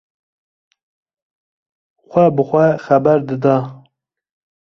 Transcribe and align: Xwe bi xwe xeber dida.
Xwe 2.09 2.23
bi 2.35 2.43
xwe 2.49 2.65
xeber 2.85 3.19
dida. 3.29 3.55